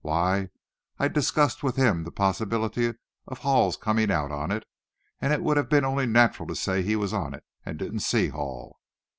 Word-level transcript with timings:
Why, 0.03 0.49
I 0.97 1.09
discussed 1.09 1.61
with 1.61 1.75
him 1.75 2.05
the 2.05 2.11
possibility 2.11 2.95
of 3.27 3.37
Hall's 3.37 3.77
coming 3.77 4.09
out 4.09 4.31
on 4.31 4.49
it, 4.49 4.65
and 5.19 5.31
it 5.31 5.43
would 5.43 5.57
have 5.57 5.69
been 5.69 5.85
only 5.85 6.07
natural 6.07 6.47
to 6.47 6.55
say 6.55 6.81
he 6.81 6.95
was 6.95 7.13
on 7.13 7.35
it, 7.35 7.45
and 7.63 7.77
didn't 7.77 7.99
see 7.99 8.29
Hall." 8.29 8.79